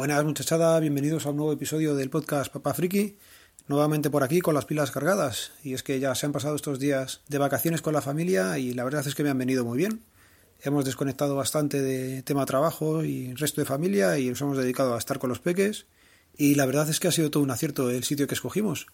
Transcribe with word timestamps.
Buenas 0.00 0.24
muchachada, 0.24 0.80
bienvenidos 0.80 1.26
a 1.26 1.28
un 1.28 1.36
nuevo 1.36 1.52
episodio 1.52 1.94
del 1.94 2.08
podcast 2.08 2.50
Papá 2.50 2.72
Friki. 2.72 3.18
Nuevamente 3.68 4.08
por 4.08 4.22
aquí 4.22 4.40
con 4.40 4.54
las 4.54 4.64
pilas 4.64 4.90
cargadas. 4.90 5.52
Y 5.62 5.74
es 5.74 5.82
que 5.82 6.00
ya 6.00 6.14
se 6.14 6.24
han 6.24 6.32
pasado 6.32 6.56
estos 6.56 6.78
días 6.78 7.20
de 7.28 7.36
vacaciones 7.36 7.82
con 7.82 7.92
la 7.92 8.00
familia 8.00 8.58
y 8.58 8.72
la 8.72 8.84
verdad 8.84 9.06
es 9.06 9.14
que 9.14 9.22
me 9.22 9.28
han 9.28 9.36
venido 9.36 9.62
muy 9.62 9.76
bien. 9.76 10.00
Hemos 10.62 10.86
desconectado 10.86 11.36
bastante 11.36 11.82
de 11.82 12.22
tema 12.22 12.46
trabajo 12.46 13.04
y 13.04 13.34
resto 13.34 13.60
de 13.60 13.66
familia 13.66 14.18
y 14.18 14.30
nos 14.30 14.40
hemos 14.40 14.56
dedicado 14.56 14.94
a 14.94 14.98
estar 14.98 15.18
con 15.18 15.28
los 15.28 15.40
peques. 15.40 15.84
Y 16.34 16.54
la 16.54 16.64
verdad 16.64 16.88
es 16.88 16.98
que 16.98 17.08
ha 17.08 17.12
sido 17.12 17.30
todo 17.30 17.42
un 17.42 17.50
acierto 17.50 17.90
el 17.90 18.04
sitio 18.04 18.26
que 18.26 18.34
escogimos. 18.34 18.86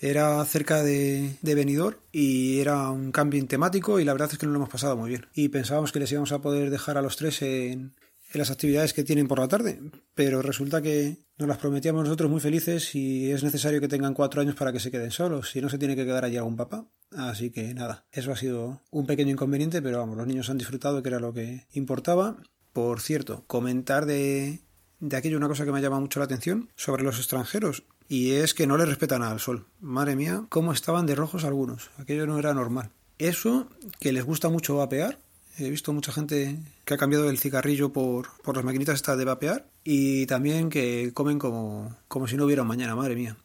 Era 0.00 0.44
cerca 0.44 0.82
de, 0.82 1.34
de 1.40 1.54
Benidorm 1.54 1.96
y 2.12 2.60
era 2.60 2.90
un 2.90 3.10
cambio 3.10 3.42
temático 3.46 4.00
y 4.00 4.04
la 4.04 4.12
verdad 4.12 4.28
es 4.30 4.36
que 4.36 4.44
nos 4.44 4.52
lo 4.52 4.58
hemos 4.58 4.68
pasado 4.68 4.98
muy 4.98 5.08
bien. 5.08 5.24
Y 5.34 5.48
pensábamos 5.48 5.92
que 5.92 6.00
les 6.00 6.12
íbamos 6.12 6.32
a 6.32 6.42
poder 6.42 6.68
dejar 6.68 6.98
a 6.98 7.02
los 7.02 7.16
tres 7.16 7.40
en, 7.40 7.94
en 8.32 8.38
las 8.38 8.50
actividades 8.50 8.92
que 8.92 9.04
tienen 9.04 9.28
por 9.28 9.38
la 9.38 9.48
tarde, 9.48 9.80
pero 10.14 10.42
resulta 10.42 10.80
que 10.80 11.18
nos 11.38 11.48
las 11.48 11.58
prometíamos 11.58 12.04
nosotros 12.04 12.30
muy 12.30 12.40
felices 12.40 12.94
y 12.94 13.30
es 13.30 13.42
necesario 13.42 13.80
que 13.80 13.88
tengan 13.88 14.14
cuatro 14.14 14.40
años 14.40 14.54
para 14.54 14.72
que 14.72 14.80
se 14.80 14.90
queden 14.90 15.10
solos, 15.10 15.50
si 15.50 15.60
no 15.60 15.68
se 15.68 15.78
tiene 15.78 15.96
que 15.96 16.04
quedar 16.04 16.24
allí 16.24 16.36
algún 16.36 16.56
papá. 16.56 16.86
Así 17.10 17.50
que 17.50 17.74
nada, 17.74 18.06
eso 18.10 18.32
ha 18.32 18.36
sido 18.36 18.80
un 18.90 19.06
pequeño 19.06 19.32
inconveniente, 19.32 19.82
pero 19.82 19.98
vamos, 19.98 20.16
los 20.16 20.26
niños 20.26 20.48
han 20.48 20.58
disfrutado, 20.58 21.02
que 21.02 21.10
era 21.10 21.20
lo 21.20 21.32
que 21.32 21.66
importaba. 21.72 22.36
Por 22.72 23.00
cierto, 23.00 23.44
comentar 23.46 24.06
de, 24.06 24.60
de 24.98 25.16
aquello 25.16 25.36
una 25.36 25.48
cosa 25.48 25.66
que 25.66 25.72
me 25.72 25.82
llama 25.82 26.00
mucho 26.00 26.20
la 26.20 26.24
atención 26.24 26.70
sobre 26.74 27.02
los 27.02 27.18
extranjeros. 27.18 27.84
Y 28.08 28.32
es 28.32 28.54
que 28.54 28.66
no 28.66 28.76
le 28.76 28.86
respetan 28.86 29.22
al 29.22 29.40
sol. 29.40 29.66
Madre 29.80 30.16
mía, 30.16 30.46
cómo 30.48 30.72
estaban 30.72 31.06
de 31.06 31.14
rojos 31.14 31.44
algunos. 31.44 31.90
Aquello 31.98 32.26
no 32.26 32.38
era 32.38 32.54
normal. 32.54 32.90
Eso, 33.18 33.68
que 34.00 34.12
les 34.12 34.24
gusta 34.24 34.48
mucho 34.48 34.76
vapear. 34.76 35.18
He 35.58 35.68
visto 35.70 35.92
mucha 35.92 36.12
gente 36.12 36.58
que 36.84 36.94
ha 36.94 36.98
cambiado 36.98 37.28
el 37.28 37.38
cigarrillo 37.38 37.92
por, 37.92 38.28
por 38.42 38.56
las 38.56 38.64
maquinitas 38.64 38.96
estas 38.96 39.18
de 39.18 39.24
vapear. 39.24 39.66
Y 39.84 40.26
también 40.26 40.70
que 40.70 41.12
comen 41.12 41.38
como, 41.38 41.96
como 42.08 42.26
si 42.26 42.36
no 42.36 42.44
hubiera 42.44 42.62
un 42.62 42.68
mañana, 42.68 42.96
madre 42.96 43.16
mía. 43.16 43.36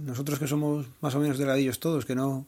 Nosotros 0.00 0.38
que 0.38 0.46
somos 0.46 0.86
más 1.00 1.14
o 1.14 1.20
menos 1.20 1.38
delgadillos 1.38 1.80
todos, 1.80 2.04
que 2.04 2.14
no, 2.14 2.46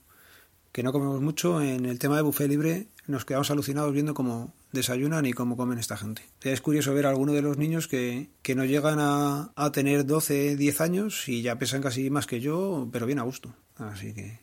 que 0.72 0.82
no 0.82 0.92
comemos 0.92 1.20
mucho, 1.20 1.62
en 1.62 1.86
el 1.86 1.98
tema 1.98 2.16
de 2.16 2.22
buffet 2.22 2.48
libre 2.48 2.88
nos 3.06 3.24
quedamos 3.24 3.50
alucinados 3.50 3.92
viendo 3.92 4.14
cómo 4.14 4.52
desayunan 4.72 5.26
y 5.26 5.32
cómo 5.32 5.56
comen 5.56 5.78
esta 5.78 5.96
gente. 5.96 6.22
Es 6.42 6.60
curioso 6.60 6.92
ver 6.92 7.06
a 7.06 7.10
algunos 7.10 7.34
de 7.34 7.42
los 7.42 7.56
niños 7.56 7.88
que, 7.88 8.28
que 8.42 8.54
no 8.54 8.64
llegan 8.64 8.98
a, 9.00 9.52
a, 9.54 9.72
tener 9.72 10.04
12, 10.04 10.56
10 10.56 10.80
años 10.80 11.28
y 11.28 11.42
ya 11.42 11.58
pesan 11.58 11.82
casi 11.82 12.10
más 12.10 12.26
que 12.26 12.40
yo, 12.40 12.88
pero 12.92 13.06
bien 13.06 13.18
a 13.18 13.22
gusto. 13.22 13.54
Así 13.76 14.12
que 14.12 14.40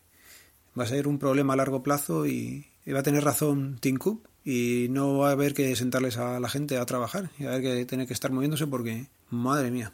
va 0.77 0.83
a 0.83 0.87
ser 0.87 1.07
un 1.07 1.19
problema 1.19 1.53
a 1.53 1.57
largo 1.57 1.83
plazo 1.83 2.25
y, 2.25 2.65
y 2.65 2.72
va 2.91 2.99
a 2.99 3.03
tener 3.03 3.23
razón 3.23 3.77
Tim 3.79 3.97
Cook 3.97 4.27
y 4.43 4.87
no 4.89 5.17
va 5.19 5.29
a 5.29 5.31
haber 5.31 5.53
que 5.53 5.75
sentarles 5.75 6.17
a 6.17 6.39
la 6.39 6.49
gente 6.49 6.77
a 6.77 6.85
trabajar 6.85 7.29
y 7.39 7.45
va 7.45 7.51
a 7.51 7.53
haber 7.53 7.63
que 7.63 7.85
tener 7.85 8.07
que 8.07 8.13
estar 8.13 8.31
moviéndose 8.31 8.67
porque, 8.67 9.07
madre 9.29 9.71
mía. 9.71 9.93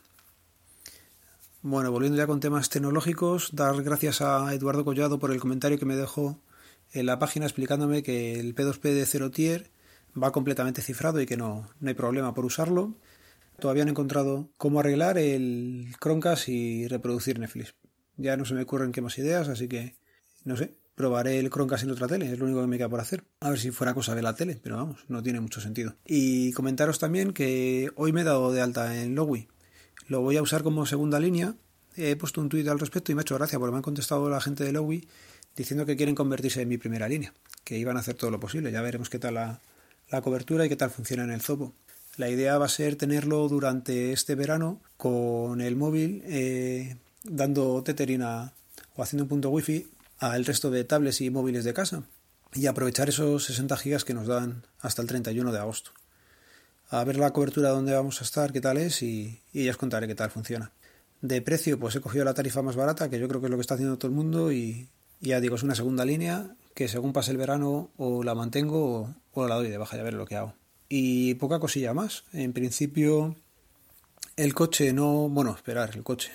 Bueno, 1.61 1.91
volviendo 1.91 2.17
ya 2.17 2.25
con 2.25 2.39
temas 2.39 2.69
tecnológicos, 2.69 3.49
dar 3.53 3.83
gracias 3.83 4.21
a 4.21 4.53
Eduardo 4.53 4.85
Collado 4.85 5.19
por 5.19 5.31
el 5.31 5.39
comentario 5.39 5.77
que 5.77 5.85
me 5.85 5.95
dejó 5.95 6.39
en 6.93 7.05
la 7.05 7.19
página 7.19 7.45
explicándome 7.45 8.01
que 8.01 8.39
el 8.39 8.55
P2P 8.55 8.81
de 8.81 9.05
cero 9.05 9.29
tier 9.29 9.69
va 10.21 10.31
completamente 10.31 10.81
cifrado 10.81 11.21
y 11.21 11.25
que 11.25 11.37
no, 11.37 11.69
no 11.79 11.89
hay 11.89 11.95
problema 11.95 12.33
por 12.33 12.45
usarlo. 12.45 12.95
Todavía 13.59 13.83
no 13.83 13.91
encontrado 13.91 14.49
cómo 14.57 14.79
arreglar 14.79 15.17
el 15.17 15.93
Chromecast 16.01 16.47
y 16.47 16.87
reproducir 16.87 17.39
Netflix. 17.39 17.75
Ya 18.15 18.37
no 18.37 18.45
se 18.45 18.53
me 18.53 18.63
ocurren 18.63 18.91
qué 18.91 19.01
más 19.01 19.17
ideas, 19.17 19.49
así 19.49 19.67
que 19.67 19.95
no 20.45 20.55
sé, 20.55 20.73
probaré 20.99 21.39
el 21.39 21.49
Chromecast 21.49 21.85
en 21.85 21.91
otra 21.91 22.09
tele, 22.09 22.29
es 22.29 22.37
lo 22.37 22.43
único 22.43 22.59
que 22.59 22.67
me 22.67 22.77
queda 22.77 22.89
por 22.89 22.99
hacer. 22.99 23.23
A 23.39 23.49
ver 23.51 23.57
si 23.57 23.71
fuera 23.71 23.93
cosa 23.93 24.15
de 24.15 24.21
la 24.21 24.35
tele, 24.35 24.59
pero 24.61 24.75
vamos, 24.75 25.05
no 25.07 25.23
tiene 25.23 25.39
mucho 25.39 25.61
sentido. 25.61 25.95
Y 26.05 26.51
comentaros 26.51 26.99
también 26.99 27.31
que 27.31 27.89
hoy 27.95 28.11
me 28.11 28.19
he 28.19 28.23
dado 28.25 28.51
de 28.51 28.59
alta 28.59 29.01
en 29.01 29.15
Lowy. 29.15 29.47
Lo 30.09 30.19
voy 30.19 30.35
a 30.35 30.41
usar 30.41 30.61
como 30.61 30.85
segunda 30.85 31.17
línea. 31.17 31.55
He 31.95 32.17
puesto 32.17 32.41
un 32.41 32.49
tuit 32.49 32.67
al 32.67 32.81
respecto 32.81 33.13
y 33.13 33.15
me 33.15 33.21
ha 33.21 33.23
hecho 33.23 33.35
gracia 33.35 33.57
porque 33.57 33.71
me 33.71 33.77
han 33.77 33.81
contestado 33.81 34.29
la 34.29 34.41
gente 34.41 34.65
de 34.65 34.73
Lowy 34.73 35.07
diciendo 35.55 35.85
que 35.85 35.95
quieren 35.95 36.15
convertirse 36.15 36.63
en 36.63 36.67
mi 36.67 36.77
primera 36.77 37.07
línea, 37.07 37.33
que 37.63 37.77
iban 37.77 37.95
a 37.95 38.01
hacer 38.01 38.15
todo 38.15 38.29
lo 38.29 38.41
posible. 38.41 38.69
Ya 38.69 38.81
veremos 38.81 39.09
qué 39.09 39.19
tal 39.19 39.35
la, 39.35 39.61
la 40.09 40.21
cobertura 40.21 40.65
y 40.65 40.69
qué 40.69 40.75
tal 40.75 40.89
funciona 40.89 41.23
en 41.23 41.31
el 41.31 41.39
Zopo. 41.39 41.73
La 42.17 42.29
idea 42.29 42.57
va 42.57 42.65
a 42.65 42.67
ser 42.67 42.97
tenerlo 42.97 43.47
durante 43.47 44.11
este 44.11 44.35
verano 44.35 44.81
con 44.97 45.61
el 45.61 45.77
móvil 45.77 46.23
eh, 46.25 46.97
dando 47.23 47.83
teterina 47.83 48.51
o 48.97 49.01
haciendo 49.01 49.23
un 49.23 49.29
punto 49.29 49.49
wifi 49.49 49.87
al 50.19 50.45
resto 50.45 50.69
de 50.69 50.83
tablets 50.83 51.21
y 51.21 51.29
móviles 51.29 51.63
de 51.63 51.73
casa 51.73 52.03
y 52.53 52.67
aprovechar 52.67 53.09
esos 53.09 53.45
60 53.45 53.77
gigas 53.77 54.05
que 54.05 54.13
nos 54.13 54.27
dan 54.27 54.63
hasta 54.79 55.01
el 55.01 55.07
31 55.07 55.51
de 55.51 55.59
agosto. 55.59 55.91
A 56.89 57.03
ver 57.03 57.17
la 57.17 57.31
cobertura 57.31 57.69
donde 57.69 57.93
vamos 57.93 58.21
a 58.21 58.23
estar, 58.23 58.51
qué 58.51 58.61
tal 58.61 58.77
es 58.77 59.03
y, 59.03 59.41
y 59.53 59.65
ya 59.65 59.71
os 59.71 59.77
contaré 59.77 60.07
qué 60.07 60.15
tal 60.15 60.31
funciona. 60.31 60.71
De 61.21 61.41
precio, 61.41 61.79
pues 61.79 61.95
he 61.95 62.01
cogido 62.01 62.25
la 62.25 62.33
tarifa 62.33 62.61
más 62.61 62.75
barata, 62.75 63.09
que 63.09 63.19
yo 63.19 63.27
creo 63.27 63.41
que 63.41 63.47
es 63.47 63.51
lo 63.51 63.57
que 63.57 63.61
está 63.61 63.75
haciendo 63.75 63.97
todo 63.97 64.09
el 64.09 64.15
mundo 64.15 64.51
y, 64.51 64.89
ya 65.19 65.39
digo, 65.41 65.55
es 65.55 65.63
una 65.63 65.75
segunda 65.75 66.05
línea 66.05 66.55
que 66.73 66.87
según 66.87 67.13
pase 67.13 67.31
el 67.31 67.37
verano 67.37 67.91
o 67.97 68.23
la 68.23 68.35
mantengo 68.35 69.01
o, 69.01 69.15
o 69.33 69.47
la 69.47 69.55
doy 69.55 69.69
de 69.69 69.77
baja, 69.77 69.97
ya 69.97 70.03
ver 70.03 70.13
lo 70.13 70.25
que 70.25 70.37
hago. 70.37 70.55
Y 70.87 71.35
poca 71.35 71.59
cosilla 71.59 71.93
más. 71.93 72.23
En 72.33 72.53
principio, 72.53 73.35
el 74.35 74.53
coche 74.55 74.91
no. 74.93 75.29
Bueno, 75.29 75.53
esperar, 75.53 75.91
el 75.93 76.03
coche. 76.03 76.31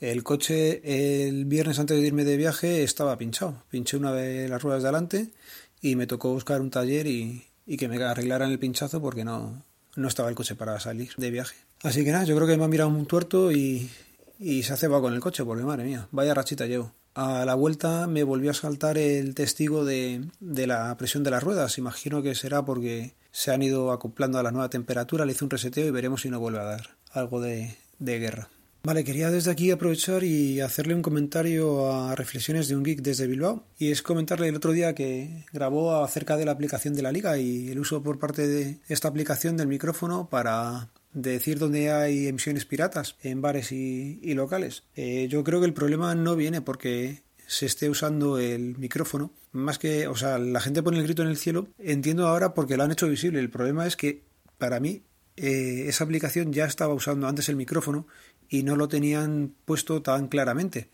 El 0.00 0.22
coche 0.22 1.28
el 1.28 1.44
viernes 1.44 1.78
antes 1.78 2.00
de 2.00 2.06
irme 2.06 2.24
de 2.24 2.38
viaje 2.38 2.82
estaba 2.82 3.18
pinchado. 3.18 3.62
Pinché 3.68 3.98
una 3.98 4.12
de 4.12 4.48
las 4.48 4.62
ruedas 4.62 4.82
de 4.82 5.28
y 5.82 5.94
me 5.94 6.06
tocó 6.06 6.32
buscar 6.32 6.62
un 6.62 6.70
taller 6.70 7.06
y, 7.06 7.44
que 7.78 7.86
me 7.86 8.02
arreglaran 8.02 8.50
el 8.50 8.58
pinchazo 8.58 9.02
porque 9.02 9.24
no, 9.24 9.62
no 9.96 10.08
estaba 10.08 10.30
el 10.30 10.34
coche 10.34 10.54
para 10.54 10.80
salir 10.80 11.10
de 11.18 11.30
viaje. 11.30 11.56
Así 11.82 12.02
que 12.02 12.12
nada, 12.12 12.24
yo 12.24 12.34
creo 12.34 12.48
que 12.48 12.56
me 12.56 12.64
ha 12.64 12.68
mirado 12.68 12.88
un 12.88 13.04
tuerto 13.04 13.52
y, 13.52 13.90
se 14.38 14.72
hace 14.72 14.88
va 14.88 15.02
con 15.02 15.12
el 15.12 15.20
coche 15.20 15.44
porque 15.44 15.64
madre 15.64 15.84
mía, 15.84 16.08
vaya 16.12 16.32
rachita 16.32 16.64
llevo. 16.64 16.92
A 17.14 17.44
la 17.44 17.54
vuelta 17.54 18.06
me 18.06 18.24
volvió 18.24 18.52
a 18.52 18.54
saltar 18.54 18.96
el 18.96 19.34
testigo 19.34 19.84
de, 19.84 20.24
de, 20.40 20.66
la 20.66 20.96
presión 20.96 21.24
de 21.24 21.30
las 21.30 21.42
ruedas. 21.42 21.76
Imagino 21.76 22.22
que 22.22 22.34
será 22.34 22.64
porque 22.64 23.12
se 23.32 23.50
han 23.50 23.62
ido 23.62 23.92
acoplando 23.92 24.38
a 24.38 24.42
la 24.42 24.50
nueva 24.50 24.70
temperatura. 24.70 25.26
Le 25.26 25.32
hice 25.32 25.44
un 25.44 25.50
reseteo 25.50 25.86
y 25.86 25.90
veremos 25.90 26.22
si 26.22 26.30
no 26.30 26.40
vuelve 26.40 26.60
a 26.60 26.64
dar 26.64 26.96
algo 27.12 27.40
de, 27.42 27.76
de 27.98 28.18
guerra. 28.18 28.48
Vale, 28.82 29.04
quería 29.04 29.30
desde 29.30 29.50
aquí 29.50 29.70
aprovechar 29.70 30.24
y 30.24 30.60
hacerle 30.60 30.94
un 30.94 31.02
comentario 31.02 31.92
a 31.92 32.14
Reflexiones 32.14 32.66
de 32.66 32.76
un 32.76 32.82
Geek 32.82 33.02
desde 33.02 33.26
Bilbao. 33.26 33.62
Y 33.78 33.90
es 33.90 34.00
comentarle 34.00 34.48
el 34.48 34.56
otro 34.56 34.72
día 34.72 34.94
que 34.94 35.44
grabó 35.52 36.02
acerca 36.02 36.38
de 36.38 36.46
la 36.46 36.52
aplicación 36.52 36.94
de 36.94 37.02
la 37.02 37.12
liga 37.12 37.36
y 37.36 37.68
el 37.68 37.78
uso 37.78 38.02
por 38.02 38.18
parte 38.18 38.48
de 38.48 38.78
esta 38.88 39.08
aplicación 39.08 39.58
del 39.58 39.68
micrófono 39.68 40.30
para 40.30 40.88
decir 41.12 41.58
dónde 41.58 41.92
hay 41.92 42.26
emisiones 42.28 42.64
piratas 42.64 43.16
en 43.22 43.42
bares 43.42 43.70
y, 43.70 44.18
locales. 44.32 44.84
Eh, 44.96 45.28
yo 45.28 45.44
creo 45.44 45.60
que 45.60 45.66
el 45.66 45.74
problema 45.74 46.14
no 46.14 46.34
viene 46.34 46.62
porque 46.62 47.22
se 47.46 47.66
esté 47.66 47.90
usando 47.90 48.38
el 48.38 48.78
micrófono. 48.78 49.30
Más 49.52 49.78
que, 49.78 50.06
o 50.06 50.16
sea, 50.16 50.38
la 50.38 50.60
gente 50.60 50.82
pone 50.82 50.96
el 50.96 51.04
grito 51.04 51.20
en 51.20 51.28
el 51.28 51.36
cielo. 51.36 51.68
Entiendo 51.78 52.26
ahora 52.26 52.54
porque 52.54 52.78
lo 52.78 52.84
han 52.84 52.92
hecho 52.92 53.08
visible. 53.08 53.40
El 53.40 53.50
problema 53.50 53.86
es 53.86 53.96
que 53.96 54.22
para 54.56 54.80
mí 54.80 55.02
eh, 55.36 55.84
esa 55.86 56.04
aplicación 56.04 56.52
ya 56.52 56.64
estaba 56.64 56.94
usando 56.94 57.28
antes 57.28 57.50
el 57.50 57.56
micrófono 57.56 58.06
y 58.50 58.64
no 58.64 58.76
lo 58.76 58.88
tenían 58.88 59.54
puesto 59.64 60.02
tan 60.02 60.28
claramente. 60.28 60.90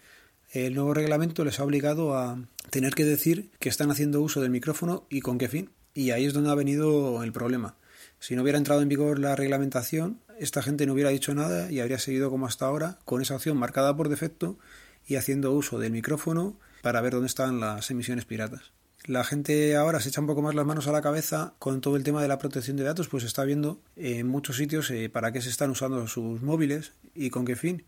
El 0.52 0.74
nuevo 0.74 0.94
reglamento 0.94 1.44
les 1.44 1.58
ha 1.58 1.64
obligado 1.64 2.16
a 2.16 2.38
tener 2.70 2.94
que 2.94 3.04
decir 3.04 3.50
que 3.58 3.68
están 3.68 3.90
haciendo 3.90 4.20
uso 4.20 4.40
del 4.40 4.50
micrófono 4.50 5.06
y 5.08 5.22
con 5.22 5.38
qué 5.38 5.48
fin. 5.48 5.70
Y 5.94 6.10
ahí 6.10 6.26
es 6.26 6.34
donde 6.34 6.50
ha 6.50 6.54
venido 6.54 7.22
el 7.24 7.32
problema. 7.32 7.74
Si 8.20 8.36
no 8.36 8.42
hubiera 8.42 8.58
entrado 8.58 8.82
en 8.82 8.88
vigor 8.88 9.18
la 9.18 9.34
reglamentación, 9.34 10.20
esta 10.38 10.62
gente 10.62 10.86
no 10.86 10.92
hubiera 10.92 11.10
dicho 11.10 11.34
nada 11.34 11.72
y 11.72 11.80
habría 11.80 11.98
seguido 11.98 12.30
como 12.30 12.46
hasta 12.46 12.66
ahora, 12.66 12.98
con 13.06 13.22
esa 13.22 13.34
opción 13.34 13.56
marcada 13.56 13.96
por 13.96 14.10
defecto 14.10 14.58
y 15.06 15.16
haciendo 15.16 15.52
uso 15.52 15.78
del 15.78 15.92
micrófono 15.92 16.58
para 16.82 17.00
ver 17.00 17.14
dónde 17.14 17.28
están 17.28 17.58
las 17.58 17.90
emisiones 17.90 18.26
piratas. 18.26 18.72
La 19.06 19.22
gente 19.22 19.76
ahora 19.76 20.00
se 20.00 20.08
echa 20.08 20.20
un 20.20 20.26
poco 20.26 20.42
más 20.42 20.56
las 20.56 20.66
manos 20.66 20.88
a 20.88 20.92
la 20.92 21.00
cabeza 21.00 21.54
con 21.60 21.80
todo 21.80 21.94
el 21.94 22.02
tema 22.02 22.20
de 22.20 22.26
la 22.26 22.38
protección 22.38 22.76
de 22.76 22.82
datos, 22.82 23.06
pues 23.06 23.22
está 23.22 23.44
viendo 23.44 23.78
en 23.94 24.26
muchos 24.26 24.56
sitios 24.56 24.90
eh, 24.90 25.08
para 25.08 25.30
qué 25.30 25.40
se 25.40 25.48
están 25.48 25.70
usando 25.70 26.08
sus 26.08 26.42
móviles 26.42 26.92
y 27.14 27.30
con 27.30 27.44
qué 27.44 27.54
fin. 27.54 27.84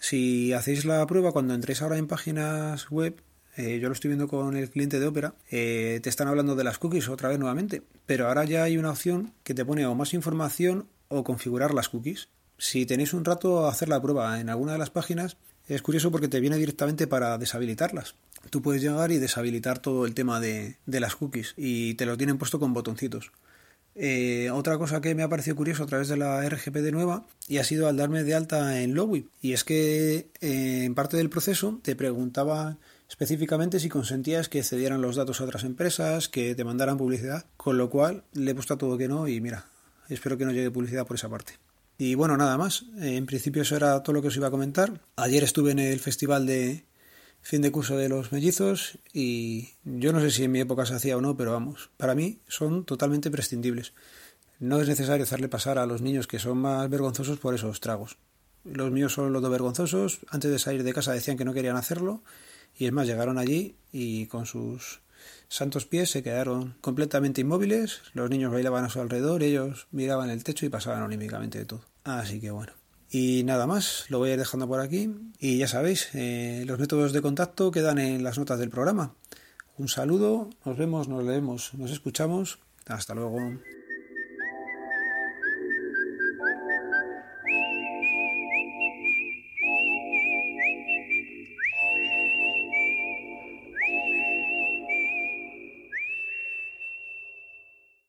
Si 0.00 0.52
hacéis 0.52 0.84
la 0.84 1.06
prueba 1.06 1.30
cuando 1.30 1.54
entréis 1.54 1.80
ahora 1.80 1.96
en 1.96 2.08
páginas 2.08 2.90
web, 2.90 3.22
eh, 3.56 3.78
yo 3.78 3.86
lo 3.86 3.92
estoy 3.92 4.08
viendo 4.08 4.26
con 4.26 4.56
el 4.56 4.68
cliente 4.68 4.98
de 4.98 5.06
Opera, 5.06 5.34
eh, 5.48 6.00
te 6.02 6.08
están 6.08 6.26
hablando 6.26 6.56
de 6.56 6.64
las 6.64 6.78
cookies 6.78 7.08
otra 7.08 7.28
vez 7.28 7.38
nuevamente, 7.38 7.84
pero 8.06 8.26
ahora 8.26 8.44
ya 8.44 8.64
hay 8.64 8.78
una 8.78 8.90
opción 8.90 9.34
que 9.44 9.54
te 9.54 9.64
pone 9.64 9.86
o 9.86 9.94
más 9.94 10.12
información 10.12 10.88
o 11.06 11.22
configurar 11.22 11.72
las 11.72 11.88
cookies. 11.88 12.30
Si 12.58 12.84
tenéis 12.84 13.12
un 13.12 13.24
rato 13.24 13.64
a 13.64 13.70
hacer 13.70 13.88
la 13.88 14.02
prueba 14.02 14.40
en 14.40 14.50
alguna 14.50 14.72
de 14.72 14.78
las 14.78 14.90
páginas, 14.90 15.36
es 15.68 15.82
curioso 15.82 16.10
porque 16.10 16.26
te 16.26 16.40
viene 16.40 16.56
directamente 16.56 17.06
para 17.06 17.38
deshabilitarlas 17.38 18.16
tú 18.48 18.62
puedes 18.62 18.82
llegar 18.82 19.12
y 19.12 19.18
deshabilitar 19.18 19.78
todo 19.78 20.06
el 20.06 20.14
tema 20.14 20.40
de, 20.40 20.76
de 20.86 21.00
las 21.00 21.16
cookies 21.16 21.54
y 21.56 21.94
te 21.94 22.06
lo 22.06 22.16
tienen 22.16 22.38
puesto 22.38 22.58
con 22.58 22.72
botoncitos. 22.72 23.32
Eh, 24.00 24.48
otra 24.52 24.78
cosa 24.78 25.00
que 25.00 25.14
me 25.16 25.24
ha 25.24 25.28
parecido 25.28 25.56
curioso 25.56 25.82
a 25.82 25.86
través 25.86 26.06
de 26.06 26.16
la 26.16 26.48
RGPD 26.48 26.92
nueva 26.92 27.26
y 27.48 27.58
ha 27.58 27.64
sido 27.64 27.88
al 27.88 27.96
darme 27.96 28.22
de 28.22 28.32
alta 28.32 28.80
en 28.80 28.94
Lowy 28.94 29.28
y 29.42 29.54
es 29.54 29.64
que 29.64 30.30
eh, 30.40 30.84
en 30.84 30.94
parte 30.94 31.16
del 31.16 31.30
proceso 31.30 31.80
te 31.82 31.96
preguntaba 31.96 32.78
específicamente 33.08 33.80
si 33.80 33.88
consentías 33.88 34.48
que 34.48 34.62
cedieran 34.62 35.02
los 35.02 35.16
datos 35.16 35.40
a 35.40 35.44
otras 35.44 35.64
empresas, 35.64 36.28
que 36.28 36.54
te 36.54 36.62
mandaran 36.62 36.96
publicidad, 36.96 37.46
con 37.56 37.76
lo 37.76 37.90
cual 37.90 38.22
le 38.34 38.52
he 38.52 38.54
puesto 38.54 38.74
a 38.74 38.78
todo 38.78 38.98
que 38.98 39.08
no 39.08 39.26
y 39.26 39.40
mira, 39.40 39.66
espero 40.08 40.38
que 40.38 40.44
no 40.44 40.52
llegue 40.52 40.70
publicidad 40.70 41.04
por 41.04 41.16
esa 41.16 41.28
parte. 41.28 41.54
Y 42.00 42.14
bueno, 42.14 42.36
nada 42.36 42.56
más. 42.56 42.84
En 43.00 43.26
principio 43.26 43.62
eso 43.62 43.74
era 43.74 44.00
todo 44.04 44.12
lo 44.14 44.22
que 44.22 44.28
os 44.28 44.36
iba 44.36 44.46
a 44.46 44.52
comentar. 44.52 45.00
Ayer 45.16 45.42
estuve 45.42 45.72
en 45.72 45.80
el 45.80 45.98
festival 45.98 46.46
de 46.46 46.84
fin 47.40 47.62
de 47.62 47.72
curso 47.72 47.96
de 47.96 48.08
los 48.08 48.32
mellizos 48.32 48.98
y 49.12 49.70
yo 49.84 50.12
no 50.12 50.20
sé 50.20 50.30
si 50.30 50.44
en 50.44 50.52
mi 50.52 50.60
época 50.60 50.86
se 50.86 50.94
hacía 50.94 51.16
o 51.16 51.20
no, 51.20 51.36
pero 51.36 51.52
vamos, 51.52 51.90
para 51.96 52.14
mí 52.14 52.40
son 52.48 52.84
totalmente 52.84 53.30
prescindibles. 53.30 53.92
No 54.60 54.80
es 54.80 54.88
necesario 54.88 55.22
hacerle 55.22 55.48
pasar 55.48 55.78
a 55.78 55.86
los 55.86 56.02
niños 56.02 56.26
que 56.26 56.38
son 56.38 56.58
más 56.58 56.88
vergonzosos 56.90 57.38
por 57.38 57.54
esos 57.54 57.80
tragos. 57.80 58.18
Los 58.64 58.90
míos 58.90 59.12
son 59.12 59.32
los 59.32 59.40
dos 59.40 59.50
vergonzosos. 59.50 60.18
Antes 60.28 60.50
de 60.50 60.58
salir 60.58 60.82
de 60.82 60.92
casa 60.92 61.12
decían 61.12 61.36
que 61.36 61.44
no 61.44 61.54
querían 61.54 61.76
hacerlo 61.76 62.22
y 62.76 62.86
es 62.86 62.92
más, 62.92 63.06
llegaron 63.06 63.38
allí 63.38 63.76
y 63.92 64.26
con 64.26 64.46
sus 64.46 65.00
santos 65.48 65.86
pies 65.86 66.10
se 66.10 66.22
quedaron 66.22 66.76
completamente 66.80 67.40
inmóviles. 67.40 68.02
Los 68.14 68.30
niños 68.30 68.52
bailaban 68.52 68.84
a 68.84 68.88
su 68.88 69.00
alrededor, 69.00 69.42
ellos 69.42 69.86
miraban 69.90 70.30
el 70.30 70.44
techo 70.44 70.66
y 70.66 70.68
pasaban 70.68 71.02
olímpicamente 71.02 71.58
de 71.58 71.64
todo. 71.64 71.84
Así 72.04 72.40
que 72.40 72.50
bueno. 72.50 72.77
Y 73.10 73.42
nada 73.44 73.66
más, 73.66 74.04
lo 74.08 74.18
voy 74.18 74.30
a 74.30 74.32
ir 74.34 74.38
dejando 74.38 74.68
por 74.68 74.80
aquí. 74.80 75.10
Y 75.38 75.58
ya 75.58 75.68
sabéis, 75.68 76.10
eh, 76.14 76.64
los 76.66 76.78
métodos 76.78 77.12
de 77.12 77.22
contacto 77.22 77.70
quedan 77.70 77.98
en 77.98 78.22
las 78.22 78.38
notas 78.38 78.58
del 78.58 78.70
programa. 78.70 79.14
Un 79.78 79.88
saludo, 79.88 80.50
nos 80.64 80.76
vemos, 80.76 81.08
nos 81.08 81.24
leemos, 81.24 81.72
nos 81.74 81.90
escuchamos. 81.90 82.58
Hasta 82.86 83.14
luego. 83.14 83.38